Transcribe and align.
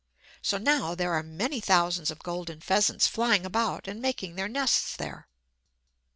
So 0.41 0.57
now 0.57 0.95
there 0.95 1.13
are 1.13 1.21
many 1.21 1.59
thousands 1.59 2.09
of 2.09 2.17
golden 2.23 2.59
pheasants 2.59 3.05
flying 3.07 3.45
about 3.45 3.87
and 3.87 4.01
making 4.01 4.33
their 4.33 4.47
nests 4.49 4.95
there. 4.95 5.27